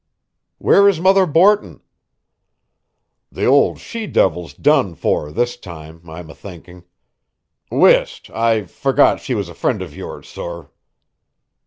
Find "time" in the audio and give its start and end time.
5.57-6.01